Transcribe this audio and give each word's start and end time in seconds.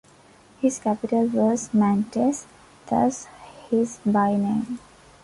His 0.59 0.79
capital 0.79 1.27
was 1.27 1.71
Mantes, 1.75 2.47
thus 2.89 3.27
his 3.69 3.99
byname. 4.03 4.79